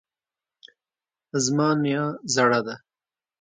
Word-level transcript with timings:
زما 1.43 1.69
نیا 1.83 2.05
زړه 2.33 2.59
ده 2.65 2.75